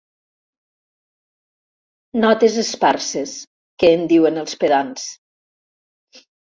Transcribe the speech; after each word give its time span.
Notes 2.25 2.57
esparses, 2.65 3.37
que 3.79 3.95
en 4.01 4.11
diuen 4.17 4.45
els 4.47 4.63
pedants. 4.65 5.11